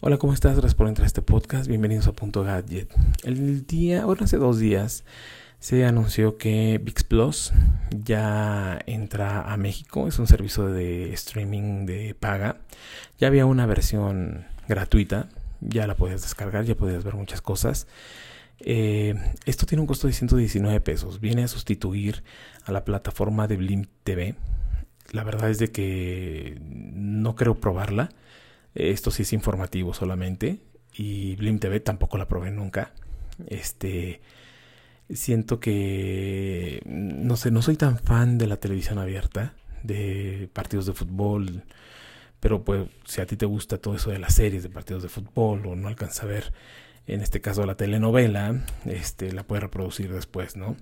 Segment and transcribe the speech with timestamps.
[0.00, 0.52] Hola, ¿cómo estás?
[0.52, 1.66] Gracias por entrar a este podcast.
[1.66, 2.88] Bienvenidos a Punto Gadget.
[3.24, 5.02] El día, bueno, hace dos días
[5.58, 7.52] se anunció que VIX Plus
[8.04, 10.06] ya entra a México.
[10.06, 12.58] Es un servicio de streaming de paga.
[13.18, 15.30] Ya había una versión gratuita.
[15.60, 17.88] Ya la podías descargar, ya podías ver muchas cosas.
[18.60, 21.18] Eh, esto tiene un costo de 119 pesos.
[21.18, 22.22] Viene a sustituir
[22.64, 24.36] a la plataforma de Blim TV.
[25.10, 28.10] La verdad es de que no creo probarla
[28.74, 30.60] esto sí es informativo solamente.
[30.94, 32.92] Y Blim TV tampoco la probé nunca.
[33.46, 34.20] Este.
[35.10, 36.82] Siento que.
[36.86, 39.54] No sé, no soy tan fan de la televisión abierta.
[39.82, 41.64] De partidos de fútbol.
[42.40, 45.08] Pero pues, si a ti te gusta todo eso de las series de partidos de
[45.08, 45.66] fútbol.
[45.66, 46.52] O no alcanza a ver.
[47.06, 48.64] En este caso la telenovela.
[48.84, 49.32] Este.
[49.32, 50.76] La puedes reproducir después, ¿no?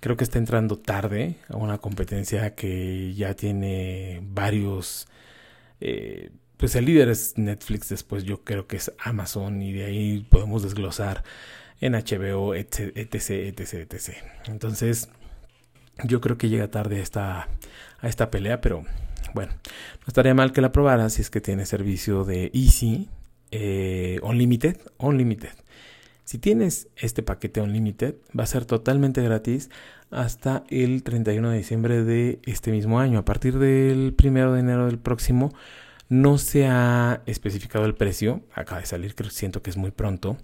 [0.00, 1.36] Creo que está entrando tarde.
[1.48, 5.08] A una competencia que ya tiene varios.
[5.80, 10.26] Eh, pues el líder es Netflix, después yo creo que es Amazon y de ahí
[10.30, 11.22] podemos desglosar
[11.80, 14.16] en HBO, etc, etc, etc.
[14.46, 15.08] Entonces,
[16.04, 17.48] yo creo que llega tarde a esta,
[18.00, 18.84] a esta pelea, pero
[19.34, 23.08] bueno, no estaría mal que la probara si es que tiene servicio de Easy,
[23.50, 25.52] eh, Unlimited, Unlimited.
[26.24, 29.70] Si tienes este paquete Unlimited, va a ser totalmente gratis
[30.10, 33.18] hasta el 31 de diciembre de este mismo año.
[33.20, 35.52] A partir del 1 de enero del próximo,
[36.08, 40.36] no se ha especificado el precio, acaba de salir, creo, siento que es muy pronto.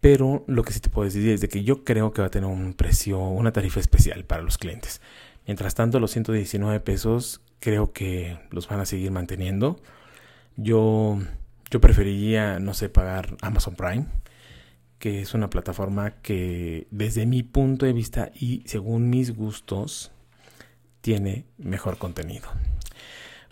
[0.00, 2.30] Pero lo que sí te puedo decir es de que yo creo que va a
[2.30, 5.00] tener un precio, una tarifa especial para los clientes.
[5.46, 9.80] Mientras tanto, los 119 pesos creo que los van a seguir manteniendo.
[10.56, 11.18] Yo,
[11.70, 14.06] yo preferiría, no sé, pagar Amazon Prime,
[14.98, 20.12] que es una plataforma que desde mi punto de vista y según mis gustos
[21.02, 22.48] tiene mejor contenido.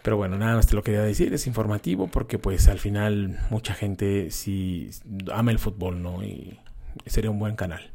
[0.03, 3.75] Pero bueno, nada más te lo quería decir, es informativo porque pues al final mucha
[3.75, 4.91] gente sí
[5.33, 6.23] ama el fútbol, ¿no?
[6.23, 6.59] Y
[7.07, 7.91] sería un buen canal.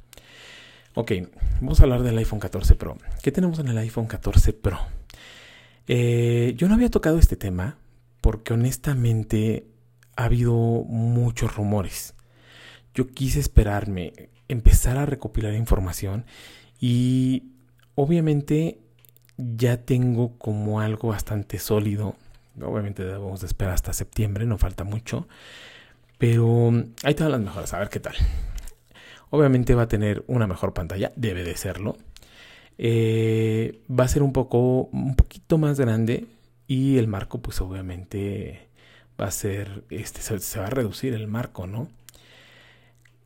[0.96, 1.12] Ok,
[1.60, 2.98] vamos a hablar del iPhone 14 Pro.
[3.24, 4.80] ¿Qué tenemos en el iPhone 14 Pro?
[5.88, 7.78] Eh, yo no había tocado este tema
[8.22, 9.66] porque honestamente
[10.16, 12.14] ha habido muchos rumores.
[12.94, 14.14] Yo quise esperarme,
[14.48, 16.26] empezar a recopilar información
[16.80, 17.54] y
[17.96, 18.83] obviamente
[19.38, 22.16] ya tengo como algo bastante sólido.
[22.62, 25.28] Obviamente debemos de esperar hasta septiembre, no falta mucho.
[26.18, 26.72] Pero
[27.04, 28.16] ahí te las mejoras, a ver qué tal.
[29.30, 31.98] Obviamente va a tener una mejor pantalla, debe de serlo.
[32.78, 36.28] Eh, va a ser un poco, un poquito más grande
[36.68, 38.68] y el marco, pues obviamente
[39.20, 41.90] va a ser, este, se, va a reducir el marco, ¿no?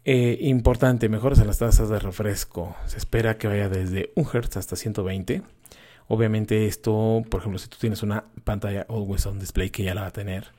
[0.06, 2.76] Eh, importante, mejoras en las tasas de refresco.
[2.86, 5.42] Se espera que vaya desde 1 Hz hasta 120.
[6.08, 10.02] Obviamente esto, por ejemplo, si tú tienes una pantalla Always On Display que ya la
[10.02, 10.52] va a tener,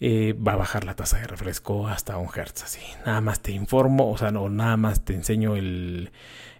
[0.00, 2.62] eh, va a bajar la tasa de refresco hasta un Hz.
[2.62, 6.12] Así, nada más te informo, o sea, no, nada más te enseño el,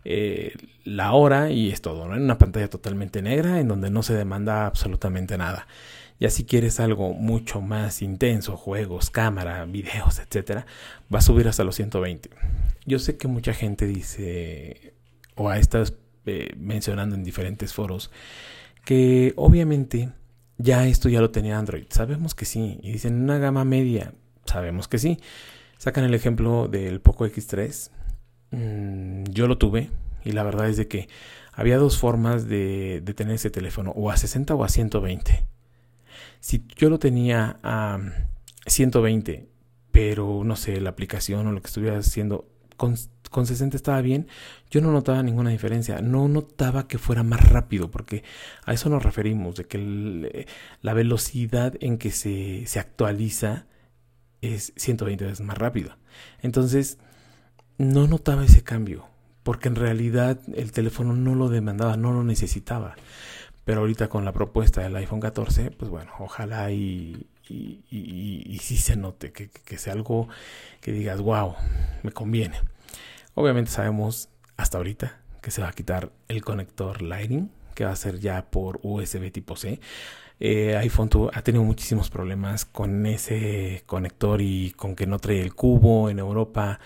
[0.05, 2.17] eh, la hora y es todo, ¿no?
[2.17, 5.69] En una pantalla totalmente negra en donde no se demanda absolutamente nada.
[6.19, 10.67] Ya si quieres algo mucho más intenso, juegos, cámara, videos, etcétera,
[11.15, 12.31] va a subir hasta los 120.
[12.87, 14.95] Yo sé que mucha gente dice,
[15.37, 15.95] o a estas
[16.28, 18.11] eh, mencionando en diferentes foros,
[18.84, 20.11] que obviamente
[20.59, 21.84] ya esto ya lo tenía Android.
[21.89, 22.78] Sabemos que sí.
[22.83, 24.12] Y dicen una gama media.
[24.44, 25.19] Sabemos que sí.
[25.78, 27.91] Sacan el ejemplo del Poco X3.
[28.50, 29.91] Mm, yo lo tuve.
[30.25, 31.09] Y la verdad es de que
[31.53, 33.93] había dos formas de, de, tener ese teléfono.
[33.93, 35.45] O a 60 o a 120.
[36.41, 38.00] Si yo lo tenía a
[38.66, 39.49] 120.
[39.93, 42.97] Pero no sé, la aplicación o lo que estuviera haciendo con,
[43.31, 44.28] con 60 estaba bien,
[44.71, 48.25] yo no notaba ninguna diferencia, no notaba que fuera más rápido, porque
[48.65, 50.47] a eso nos referimos, de que
[50.81, 53.66] la velocidad en que se, se actualiza
[54.41, 55.97] es 120 veces más rápido.
[56.41, 56.99] Entonces,
[57.77, 59.06] no notaba ese cambio,
[59.43, 62.97] porque en realidad el teléfono no lo demandaba, no lo necesitaba.
[63.65, 68.76] Pero ahorita con la propuesta del iPhone 14, pues bueno, ojalá y, y, y, sí
[68.76, 70.28] se note, que, que, sea algo
[70.80, 71.54] que digas, wow,
[72.03, 72.60] me conviene.
[73.34, 77.97] Obviamente sabemos hasta ahorita que se va a quitar el conector Lightning, que va a
[77.97, 79.80] ser ya por USB tipo C.
[80.41, 85.54] Eh, iPhone ha tenido muchísimos problemas con ese conector y con que no trae el
[85.54, 86.80] cubo en Europa.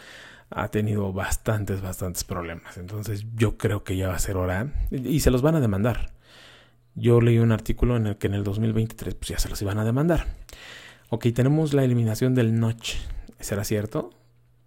[0.51, 2.77] Ha tenido bastantes, bastantes problemas.
[2.77, 6.13] Entonces yo creo que ya va a ser hora y se los van a demandar.
[6.95, 9.79] Yo leí un artículo en el que en el 2023 pues ya se los iban
[9.79, 10.27] a demandar.
[11.09, 12.97] Ok, tenemos la eliminación del notch.
[13.41, 14.11] ¿Será cierto?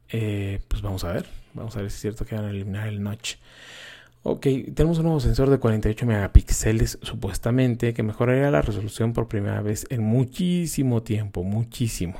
[0.09, 1.25] Eh, pues vamos a ver.
[1.53, 3.35] Vamos a ver si es cierto que van a eliminar el notch.
[4.23, 9.61] Ok, tenemos un nuevo sensor de 48 megapíxeles supuestamente que mejoraría la resolución por primera
[9.61, 12.15] vez en muchísimo tiempo, muchísimo.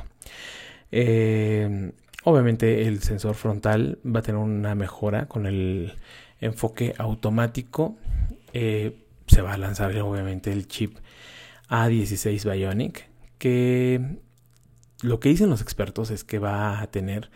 [0.92, 1.92] Eh,
[2.24, 5.94] obviamente el sensor frontal va a tener una mejora con el
[6.42, 7.96] enfoque automático.
[8.54, 9.05] Eh,
[9.36, 10.96] se va a lanzar obviamente el chip
[11.68, 14.18] A16 Bionic que
[15.02, 17.30] lo que dicen los expertos es que va a tener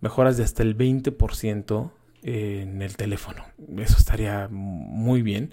[0.00, 1.90] mejoras de hasta el 20%
[2.22, 3.44] en el teléfono.
[3.78, 5.52] Eso estaría muy bien.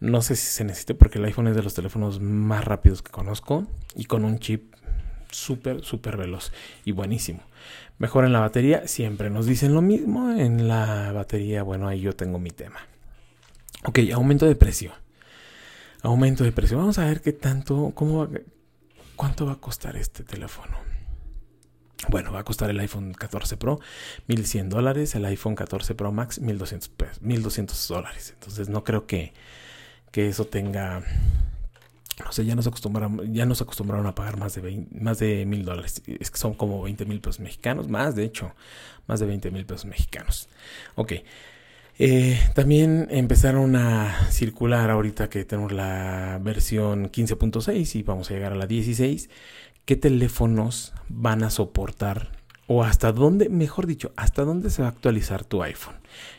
[0.00, 3.12] No sé si se necesite porque el iPhone es de los teléfonos más rápidos que
[3.12, 4.74] conozco y con un chip
[5.30, 6.52] súper, súper veloz
[6.84, 7.42] y buenísimo.
[7.98, 10.32] Mejor en la batería, siempre nos dicen lo mismo.
[10.32, 12.80] En la batería, bueno, ahí yo tengo mi tema.
[13.84, 14.92] Ok, aumento de precio.
[16.02, 16.76] Aumento de precio.
[16.76, 18.28] Vamos a ver qué tanto, cómo,
[19.16, 20.76] cuánto va a costar este teléfono.
[22.08, 23.78] Bueno, va a costar el iPhone 14 Pro
[24.26, 28.34] 1100 dólares, el iPhone 14 Pro Max 1200, 1200 dólares.
[28.34, 29.32] Entonces no creo que,
[30.10, 31.04] que eso tenga
[32.24, 35.46] no sé, ya nos acostumbraron, ya nos acostumbraron a pagar más de 20, más de
[35.46, 36.02] mil dólares.
[36.06, 38.54] Es que son como 20 mil pesos mexicanos, más de hecho,
[39.06, 40.48] más de 20 mil pesos mexicanos.
[40.94, 41.12] Ok.
[41.98, 48.52] Eh, también empezaron a circular ahorita que tenemos la versión 15.6 y vamos a llegar
[48.52, 49.30] a la 16.
[49.84, 52.32] ¿Qué teléfonos van a soportar?
[52.66, 55.96] O hasta dónde, mejor dicho, hasta dónde se va a actualizar tu iPhone.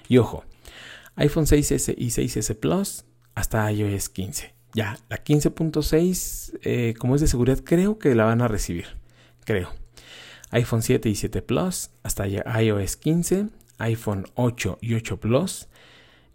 [0.07, 0.45] Y ojo,
[1.15, 3.05] iPhone 6S y 6S Plus
[3.35, 8.41] hasta iOS 15 ya, la 15.6, eh, como es de seguridad, creo que la van
[8.41, 8.87] a recibir.
[9.45, 9.69] Creo.
[10.51, 13.47] iPhone 7 y 7 Plus, hasta iOS 15,
[13.77, 15.67] iPhone 8 y 8 Plus,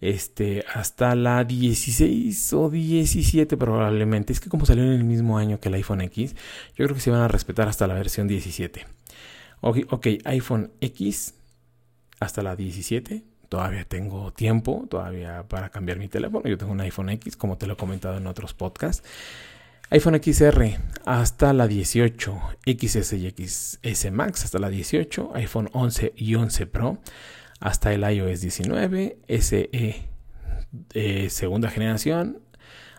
[0.01, 4.33] este, hasta la 16 o 17 probablemente.
[4.33, 6.35] Es que como salió en el mismo año que el iPhone X,
[6.77, 8.87] yo creo que se van a respetar hasta la versión 17.
[9.61, 11.35] Ok, okay iPhone X
[12.21, 16.49] hasta la 17 todavía tengo tiempo todavía para cambiar mi teléfono.
[16.49, 19.03] Yo tengo un iPhone X, como te lo he comentado en otros podcasts.
[19.91, 20.77] iPhone XR
[21.07, 26.99] hasta la 18, XS y XS Max hasta la 18, iPhone 11 y 11 Pro
[27.59, 29.71] hasta el iOS 19, SE
[30.93, 32.43] eh, segunda generación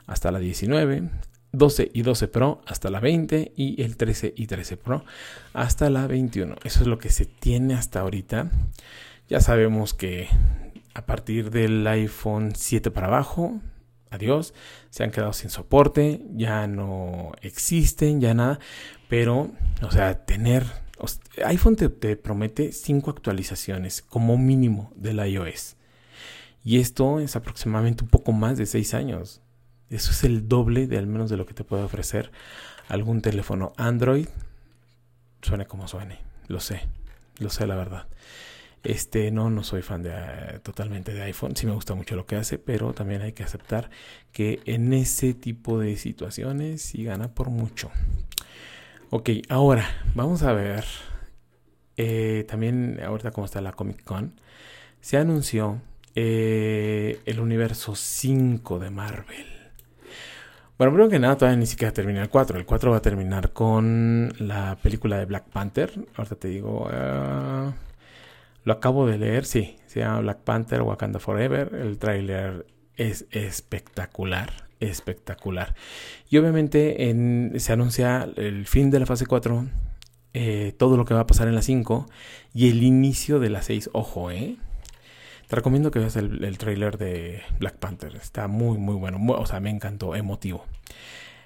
[0.08, 1.10] hasta la 19,
[1.52, 5.06] 12 y 12 Pro hasta la 20 y el 13 y 13 Pro
[5.54, 6.56] hasta la 21.
[6.64, 8.50] Eso es lo que se tiene hasta ahorita.
[9.28, 10.28] Ya sabemos que
[10.96, 13.60] a partir del iPhone 7 para abajo,
[14.10, 14.54] adiós,
[14.90, 18.60] se han quedado sin soporte, ya no existen, ya nada.
[19.08, 19.52] Pero,
[19.82, 20.66] o sea, tener...
[21.46, 25.76] iPhone te, promete 5 actualizaciones como mínimo del iOS.
[26.64, 29.42] Y esto es aproximadamente un poco más de 6 años.
[29.90, 32.32] Eso es el doble de al menos de lo que te puede ofrecer
[32.88, 34.28] algún teléfono Android.
[35.42, 36.82] Suene como suene, lo sé,
[37.38, 38.08] lo sé la verdad.
[38.84, 41.56] Este, no, no soy fan de, eh, totalmente de iPhone.
[41.56, 43.90] Sí me gusta mucho lo que hace, pero también hay que aceptar
[44.32, 47.92] que en ese tipo de situaciones sí gana por mucho.
[49.10, 50.86] Ok, ahora vamos a ver.
[51.98, 54.40] Eh, también ahorita como está la Comic Con,
[55.02, 55.82] se anunció
[56.16, 59.46] eh, el universo 5 de Marvel.
[60.78, 62.58] Bueno, primero que nada, todavía ni siquiera termina el 4.
[62.58, 65.92] El 4 va a terminar con la película de Black Panther.
[66.16, 66.88] Ahorita te digo.
[66.90, 67.74] Ah,
[68.70, 71.74] lo acabo de leer, sí, se llama Black Panther Wakanda Forever.
[71.74, 72.68] El tráiler
[72.98, 75.74] es espectacular, espectacular.
[76.30, 76.96] Y obviamente
[77.58, 79.66] se anuncia el fin de la fase 4,
[80.36, 82.06] eh, todo lo que va a pasar en la 5
[82.54, 83.90] y el inicio de la 6.
[83.94, 84.58] Ojo, ¿eh?
[85.48, 88.16] Te recomiendo que veas el, el tráiler de Black Panther.
[88.18, 89.18] Está muy, muy bueno.
[89.34, 90.64] o sea, me encantó, emotivo.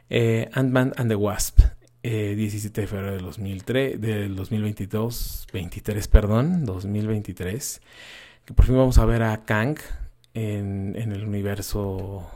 [0.10, 1.62] Eh, Ant-Man and the Wasp.
[2.03, 7.81] 17 eh, de febrero del, 2003, del 2022, 23, perdón, 2023,
[8.45, 9.77] que por fin vamos a ver a Kang
[10.33, 12.29] en, el universo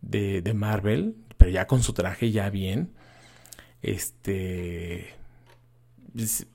[0.00, 2.92] de, Marvel, pero ya con su traje ya bien.
[3.82, 5.14] Este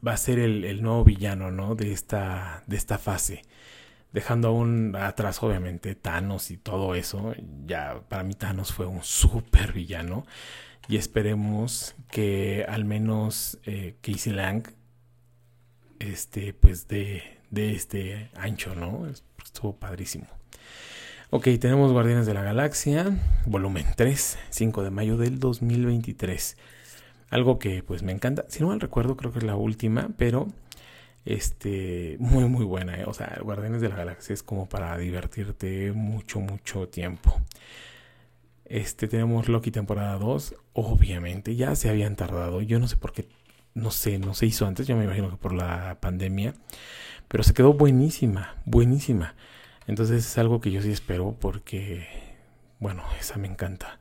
[0.05, 1.75] va a ser el, nuevo villano, ¿no?
[1.75, 3.43] De esta, de esta fase.
[4.11, 7.35] Dejando aún atrás, obviamente, Thanos y todo eso.
[7.67, 10.25] Ya para mí Thanos fue un super villano
[10.89, 14.67] y esperemos que al menos eh, Casey Lang
[15.99, 20.25] este pues de, de este ancho no estuvo padrísimo.
[21.29, 23.15] Ok tenemos Guardianes de la Galaxia
[23.45, 26.57] volumen 3 5 de mayo del 2023
[27.29, 28.45] algo que pues me encanta.
[28.49, 30.47] Si no mal recuerdo creo que es la última pero
[31.23, 33.03] este muy muy buena ¿eh?
[33.05, 37.39] o sea Guardianes de la Galaxia es como para divertirte mucho mucho tiempo
[38.69, 40.55] este, tenemos Loki temporada 2.
[40.73, 42.61] Obviamente, ya se habían tardado.
[42.61, 43.27] Yo no sé por qué,
[43.73, 44.87] no sé, no se hizo antes.
[44.87, 46.53] Yo me imagino que por la pandemia.
[47.27, 49.35] Pero se quedó buenísima, buenísima.
[49.87, 52.07] Entonces es algo que yo sí espero porque,
[52.79, 53.99] bueno, esa me encanta.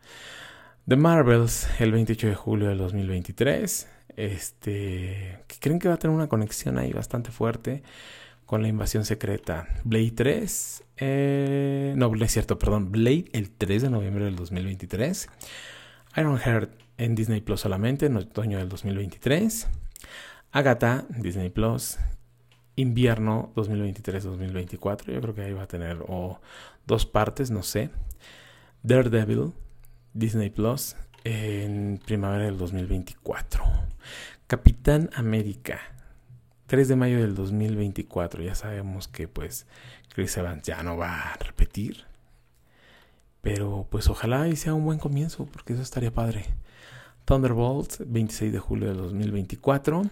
[0.87, 3.89] The Marvels, el 28 de julio del 2023.
[4.17, 7.83] este, creen que va a tener una conexión ahí bastante fuerte
[8.49, 9.69] con la invasión secreta.
[9.85, 15.29] Blade 3, eh, no, es cierto, perdón, Blade el 3 de noviembre del 2023.
[16.17, 19.69] Ironheart en Disney Plus solamente en otoño del 2023.
[20.51, 21.99] Agatha, Disney Plus,
[22.75, 25.13] invierno 2023-2024.
[25.13, 26.41] Yo creo que ahí va a tener o
[26.87, 27.91] dos partes, no sé.
[28.83, 29.53] Daredevil,
[30.15, 33.63] Disney Plus, en primavera del 2024.
[34.47, 35.98] Capitán América,
[36.69, 38.43] 3 de mayo del 2024.
[38.43, 39.67] Ya sabemos que pues
[40.15, 42.05] Chris Evans ya no va a repetir.
[43.41, 46.45] Pero pues ojalá y sea un buen comienzo, porque eso estaría padre.
[47.25, 50.03] Thunderbolt, 26 de julio del 2024.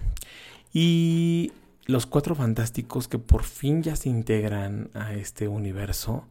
[0.73, 1.53] Y
[1.85, 6.27] los cuatro fantásticos que por fin ya se integran a este universo.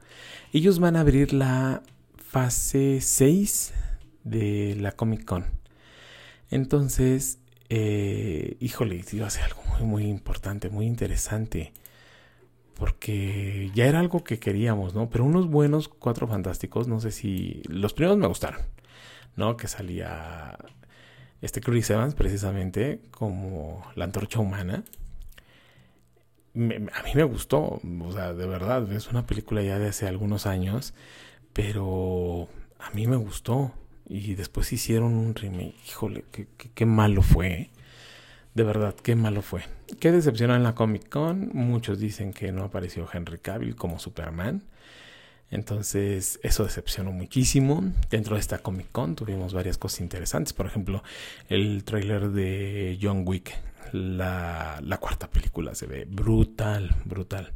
[0.53, 1.83] Ellos van a abrir la
[2.17, 3.73] fase 6
[4.23, 5.45] de la Comic Con.
[6.49, 7.37] Entonces,
[7.69, 11.73] eh, híjole, iba a ser algo muy, muy importante, muy interesante.
[12.75, 15.09] Porque ya era algo que queríamos, ¿no?
[15.09, 17.61] Pero unos buenos cuatro fantásticos, no sé si.
[17.69, 18.61] Los primeros me gustaron,
[19.37, 19.55] ¿no?
[19.57, 20.57] Que salía
[21.41, 24.83] este Chris Evans, precisamente, como la antorcha humana.
[26.55, 30.45] a mí me gustó, o sea, de verdad, es una película ya de hace algunos
[30.45, 30.93] años,
[31.53, 33.71] pero a mí me gustó.
[34.07, 35.75] Y después hicieron un remake.
[35.87, 36.25] Híjole,
[36.73, 37.47] qué, malo fue.
[37.47, 37.69] ¿eh?
[38.53, 39.63] De verdad, qué malo fue.
[39.99, 41.49] Qué decepcionó en la Comic Con.
[41.53, 44.63] Muchos dicen que no apareció Henry Cavill como Superman.
[45.51, 47.83] Entonces, eso decepcionó muchísimo.
[48.09, 50.53] Dentro de esta Comic Con tuvimos varias cosas interesantes.
[50.53, 51.03] Por ejemplo,
[51.49, 53.53] el trailer de John Wick.
[53.91, 57.53] La, la cuarta película se ve brutal, brutal.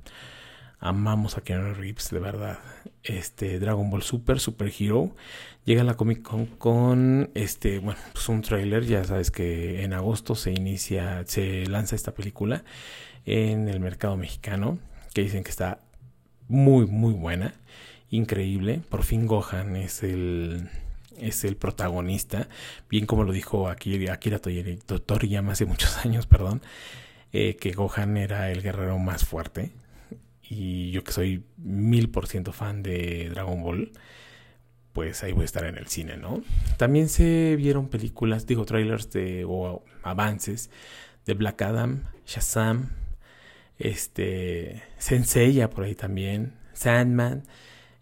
[0.81, 2.59] Amamos a Keanu Reeves, de verdad.
[3.03, 5.13] Este Dragon Ball Super, Super Hero.
[5.65, 8.85] Llega a la Comic Con con este, bueno, pues un trailer.
[8.85, 12.63] Ya sabes que en agosto se inicia, se lanza esta película
[13.25, 14.79] en el mercado mexicano.
[15.13, 15.81] Que dicen que está
[16.47, 17.53] muy, muy buena.
[18.09, 18.81] Increíble.
[18.89, 20.69] Por fin Gohan es el
[21.19, 22.47] es el protagonista,
[22.89, 26.61] bien como lo dijo Akira, Akira Toriyama hace muchos años, perdón,
[27.33, 29.71] eh, que Gohan era el guerrero más fuerte,
[30.49, 33.91] y yo que soy mil por ciento fan de Dragon Ball,
[34.93, 36.41] pues ahí voy a estar en el cine, ¿no?
[36.77, 40.71] También se vieron películas, digo, trailers de, o avances
[41.25, 42.89] de Black Adam, Shazam,
[43.77, 47.43] este, Senseiya por ahí también, Sandman.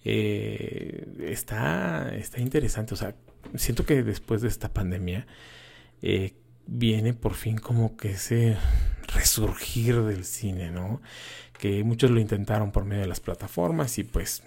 [0.06, 3.14] Eh, está, está interesante, o sea,
[3.56, 5.28] siento que después de esta pandemia
[6.02, 6.34] eh,
[6.66, 8.56] viene por fin como que ese
[9.14, 11.02] resurgir del cine, ¿no?
[11.58, 14.44] Que muchos lo intentaron por medio de las plataformas y pues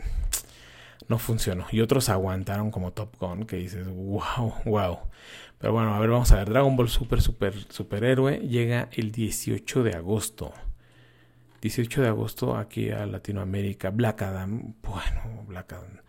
[1.08, 1.66] no funcionó.
[1.72, 4.98] Y otros aguantaron como Top Gun, que dices, wow, wow.
[5.58, 6.48] Pero bueno, a ver, vamos a ver.
[6.48, 10.54] Dragon Ball Super Super Superhéroe llega el 18 de agosto.
[11.60, 13.90] 18 de agosto aquí a Latinoamérica.
[13.90, 16.00] Black Adam, bueno, Black Adam.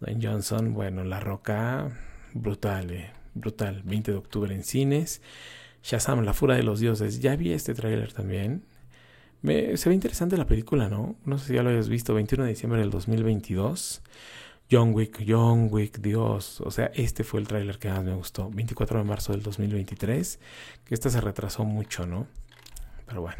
[0.00, 1.88] Dwayne Johnson, bueno, La Roca,
[2.34, 3.82] brutal, eh, brutal.
[3.84, 5.22] 20 de octubre en cines.
[5.82, 7.20] Shazam, La Fura de los Dioses.
[7.20, 8.64] Ya vi este tráiler también
[9.46, 11.16] se ve interesante la película, ¿no?
[11.24, 14.02] No sé si ya lo hayas visto, 21 de diciembre del 2022.
[14.70, 16.60] John Wick, John Wick, Dios.
[16.60, 18.50] O sea, este fue el tráiler que más me gustó.
[18.50, 20.40] 24 de marzo del 2023.
[20.84, 22.26] Que esta se retrasó mucho, ¿no?
[23.06, 23.38] Pero bueno.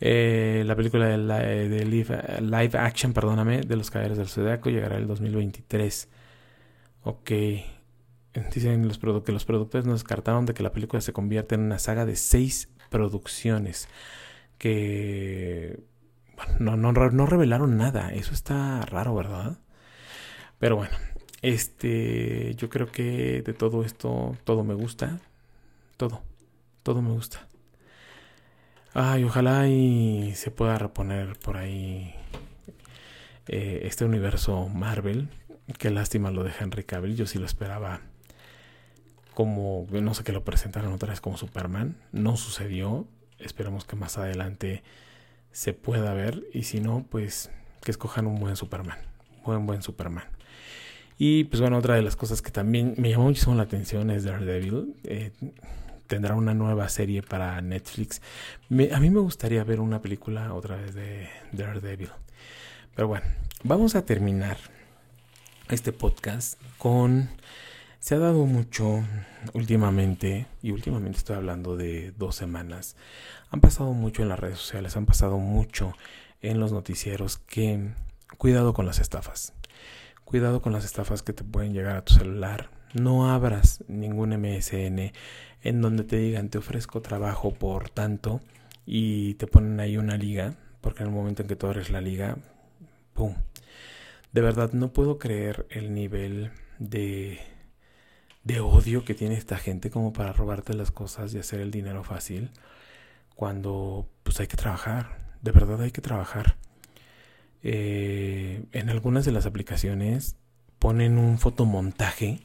[0.00, 5.08] Eh, la película de, de live, action, perdóname, de los Caballeros del Zodiaco llegará el
[5.08, 6.08] 2023.
[7.02, 7.30] Ok.
[8.54, 11.80] Dicen los que los productores nos descartaron de que la película se convierta en una
[11.80, 13.88] saga de seis producciones
[14.58, 15.80] que
[16.58, 18.12] no, no, no revelaron nada.
[18.12, 19.58] Eso está raro, ¿verdad?
[20.58, 20.96] Pero bueno,
[21.42, 25.20] este, yo creo que de todo esto, todo me gusta.
[25.96, 26.22] Todo,
[26.82, 27.48] todo me gusta.
[28.94, 32.14] Ay, ojalá y se pueda reponer por ahí
[33.46, 35.28] eh, este universo Marvel.
[35.78, 37.16] Qué lástima lo de Henry Cavill.
[37.16, 38.00] Yo sí lo esperaba
[39.34, 41.96] como, no sé, que lo presentaran otra vez como Superman.
[42.12, 43.06] No sucedió
[43.38, 44.82] esperamos que más adelante
[45.52, 47.50] se pueda ver y si no, pues
[47.82, 48.98] que escojan un buen Superman,
[49.44, 50.24] buen buen Superman.
[51.18, 54.24] Y pues bueno, otra de las cosas que también me llamó muchísimo la atención es
[54.24, 54.94] Daredevil.
[55.02, 55.32] Eh,
[56.06, 58.22] tendrá una nueva serie para Netflix.
[58.70, 62.10] a mí me gustaría ver una película otra vez de Daredevil.
[62.94, 63.26] Pero bueno,
[63.64, 64.58] vamos a terminar
[65.68, 67.28] este podcast con
[68.00, 69.02] se ha dado mucho
[69.54, 72.96] últimamente, y últimamente estoy hablando de dos semanas,
[73.50, 75.94] han pasado mucho en las redes sociales, han pasado mucho
[76.40, 77.90] en los noticieros que
[78.36, 79.54] cuidado con las estafas.
[80.24, 85.12] Cuidado con las estafas que te pueden llegar a tu celular No abras ningún MSN
[85.62, 88.42] en donde te digan te ofrezco trabajo por tanto
[88.86, 92.00] y te ponen ahí una liga, porque en el momento en que tú abres la
[92.00, 92.38] liga,
[93.14, 93.34] ¡pum!
[94.32, 97.38] De verdad no puedo creer el nivel de,
[98.48, 102.02] de odio que tiene esta gente como para robarte las cosas y hacer el dinero
[102.02, 102.50] fácil
[103.36, 106.56] cuando pues hay que trabajar, de verdad hay que trabajar.
[107.62, 110.36] Eh, en algunas de las aplicaciones
[110.78, 112.40] ponen un fotomontaje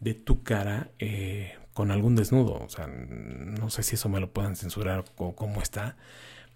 [0.00, 2.54] de tu cara eh, con algún desnudo.
[2.54, 5.96] O sea, no sé si eso me lo puedan censurar o cómo está,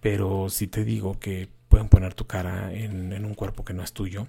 [0.00, 3.92] pero si te digo que pueden poner tu cara en un cuerpo que no es
[3.92, 4.26] tuyo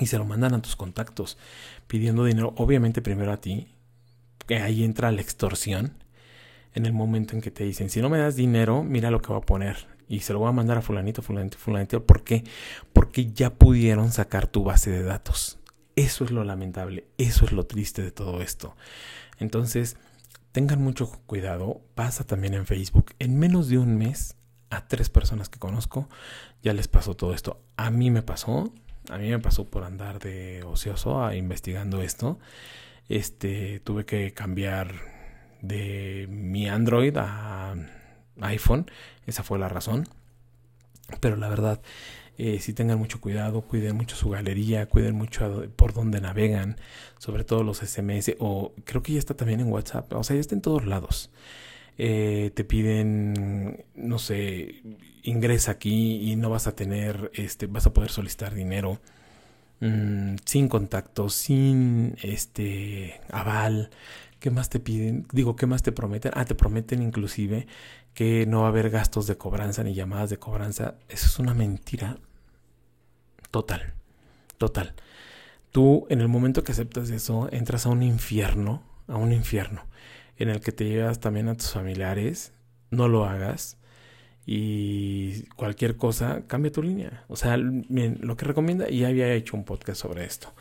[0.00, 1.38] y se lo mandan a tus contactos
[1.86, 3.68] pidiendo dinero, obviamente primero a ti,
[4.46, 5.94] que ahí entra la extorsión
[6.74, 9.32] en el momento en que te dicen, si no me das dinero, mira lo que
[9.32, 9.86] va a poner.
[10.08, 12.04] Y se lo voy a mandar a fulanito, fulanito, fulanito.
[12.04, 12.44] ¿Por qué?
[12.92, 15.58] Porque ya pudieron sacar tu base de datos.
[15.96, 18.76] Eso es lo lamentable, eso es lo triste de todo esto.
[19.38, 19.96] Entonces,
[20.52, 21.80] tengan mucho cuidado.
[21.94, 23.14] Pasa también en Facebook.
[23.18, 24.36] En menos de un mes,
[24.70, 26.08] a tres personas que conozco,
[26.62, 27.62] ya les pasó todo esto.
[27.76, 28.72] A mí me pasó,
[29.10, 32.38] a mí me pasó por andar de ocioso a investigando esto.
[33.08, 34.94] Este, tuve que cambiar
[35.60, 37.74] de mi Android a
[38.40, 38.90] iPhone.
[39.26, 40.06] Esa fue la razón.
[41.20, 41.80] Pero la verdad,
[42.36, 46.76] eh, si tengan mucho cuidado, cuiden mucho su galería, cuiden mucho por dónde navegan,
[47.18, 50.40] sobre todo los SMS, o creo que ya está también en WhatsApp, o sea, ya
[50.40, 51.30] está en todos lados.
[51.98, 54.82] Eh, te piden, no sé,
[55.22, 59.00] ingresa aquí y no vas a tener, este, vas a poder solicitar dinero
[59.80, 63.90] mm, sin contacto, sin este aval.
[64.40, 65.26] ¿Qué más te piden?
[65.32, 66.32] Digo, ¿qué más te prometen?
[66.34, 67.66] Ah, te prometen inclusive
[68.14, 70.96] que no va a haber gastos de cobranza ni llamadas de cobranza.
[71.08, 72.18] Eso es una mentira
[73.50, 73.94] total,
[74.58, 74.94] total.
[75.72, 79.84] Tú en el momento que aceptas eso, entras a un infierno, a un infierno,
[80.36, 82.52] en el que te llevas también a tus familiares,
[82.90, 83.78] no lo hagas
[84.46, 87.24] y cualquier cosa, cambia tu línea.
[87.28, 90.54] O sea, lo que recomienda, y ya había hecho un podcast sobre esto,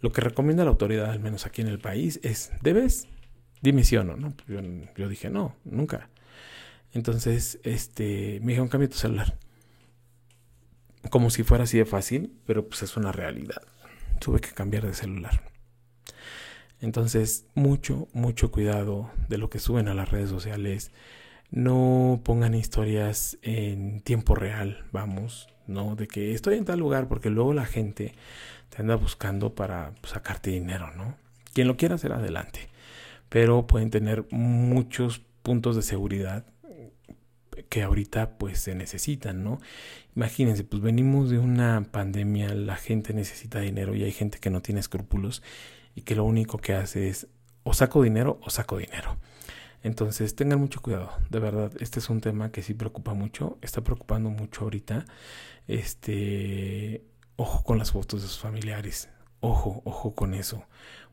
[0.00, 3.08] lo que recomienda la autoridad, al menos aquí en el país, es, ¿debes?
[3.62, 4.34] Dime sí o no, ¿no?
[4.46, 4.60] Yo,
[4.96, 6.08] yo dije, no, nunca.
[6.92, 9.38] Entonces, este, me dijeron, cambia tu celular.
[11.10, 13.62] Como si fuera así de fácil, pero pues es una realidad.
[14.18, 15.42] Tuve que cambiar de celular.
[16.80, 20.92] Entonces, mucho, mucho cuidado de lo que suben a las redes sociales.
[21.50, 25.96] No pongan historias en tiempo real, vamos, ¿no?
[25.96, 28.14] De que estoy en tal lugar, porque luego la gente
[28.68, 31.16] te anda buscando para pues, sacarte dinero, ¿no?
[31.54, 32.68] Quien lo quiera hacer adelante.
[33.28, 36.44] Pero pueden tener muchos puntos de seguridad
[37.68, 39.60] que ahorita pues se necesitan, ¿no?
[40.14, 44.62] Imagínense, pues venimos de una pandemia, la gente necesita dinero y hay gente que no
[44.62, 45.42] tiene escrúpulos
[45.96, 47.26] y que lo único que hace es
[47.64, 49.16] o saco dinero o saco dinero.
[49.82, 53.82] Entonces tengan mucho cuidado, de verdad, este es un tema que sí preocupa mucho, está
[53.82, 55.04] preocupando mucho ahorita.
[55.66, 57.04] Este,
[57.36, 59.08] ojo con las fotos de sus familiares,
[59.40, 60.64] ojo, ojo con eso,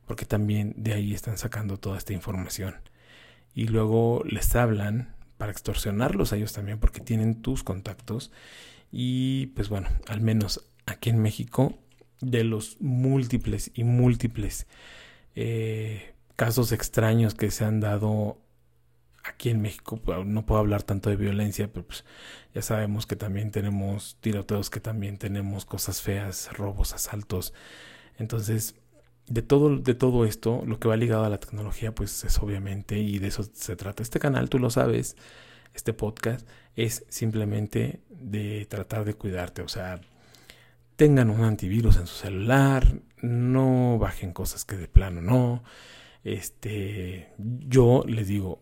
[0.06, 2.76] porque también de ahí están sacando toda esta información.
[3.56, 8.32] Y luego les hablan para extorsionarlos a ellos también porque tienen tus contactos
[8.91, 11.78] y pues bueno, al menos aquí en México
[12.21, 14.67] de los múltiples y múltiples
[15.36, 18.38] eh, casos extraños que se han dado
[19.23, 22.04] aquí en México, no puedo hablar tanto de violencia, pero pues
[22.54, 27.54] ya sabemos que también tenemos tiroteos, que también tenemos cosas feas, robos, asaltos.
[28.17, 28.76] Entonces,
[29.28, 32.99] de todo, de todo esto, lo que va ligado a la tecnología, pues es obviamente,
[32.99, 35.15] y de eso se trata este canal, tú lo sabes,
[35.73, 40.02] este podcast, es simplemente de tratar de cuidarte, o sea,
[40.95, 45.63] tengan un antivirus en su celular, no bajen cosas que de plano no.
[46.23, 48.62] Este, yo les digo,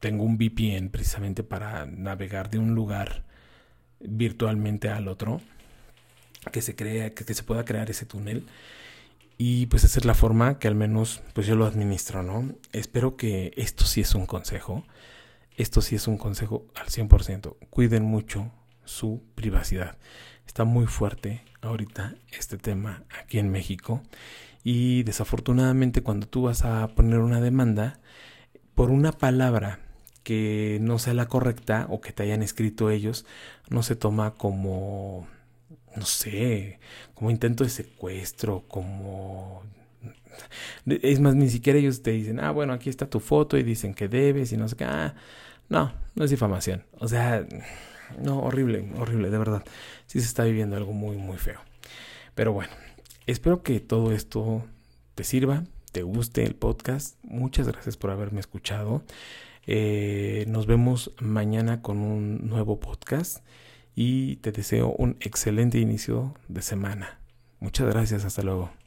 [0.00, 3.24] tengo un VPN precisamente para navegar de un lugar
[4.00, 5.40] virtualmente al otro,
[6.52, 8.46] que se crea, que se pueda crear ese túnel
[9.38, 12.54] y pues es la forma que al menos pues yo lo administro, ¿no?
[12.72, 14.84] Espero que esto sí es un consejo.
[15.56, 17.56] Esto sí es un consejo al 100%.
[17.70, 18.50] Cuiden mucho
[18.84, 19.98] su privacidad.
[20.46, 24.02] Está muy fuerte ahorita este tema aquí en México.
[24.64, 28.00] Y desafortunadamente cuando tú vas a poner una demanda
[28.74, 29.80] por una palabra
[30.22, 33.26] que no sea la correcta o que te hayan escrito ellos,
[33.70, 35.28] no se toma como
[35.96, 36.78] no sé,
[37.14, 39.62] como intento de secuestro, como...
[40.86, 43.94] Es más, ni siquiera ellos te dicen, ah, bueno, aquí está tu foto y dicen
[43.94, 44.84] que debes y no sé qué.
[44.84, 45.14] Ah,
[45.68, 46.84] no, no es difamación.
[46.98, 47.46] O sea,
[48.20, 49.64] no, horrible, horrible, de verdad.
[50.06, 51.60] Sí se está viviendo algo muy, muy feo.
[52.34, 52.72] Pero bueno,
[53.26, 54.64] espero que todo esto
[55.14, 57.16] te sirva, te guste el podcast.
[57.22, 59.02] Muchas gracias por haberme escuchado.
[59.66, 63.44] Eh, nos vemos mañana con un nuevo podcast
[63.94, 67.18] y te deseo un excelente inicio de semana.
[67.58, 68.85] Muchas gracias, hasta luego.